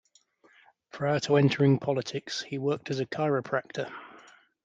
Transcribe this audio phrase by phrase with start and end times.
[0.91, 3.87] Prior to entering politics, he worked as a chiropractor.